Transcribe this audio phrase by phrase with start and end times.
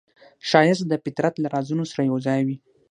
[0.49, 2.57] ښایست د فطرت له رازونو سره یوځای وي